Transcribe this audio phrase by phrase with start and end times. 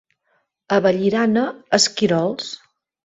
[0.77, 1.43] A Vallirana,
[1.79, 2.51] esquirols.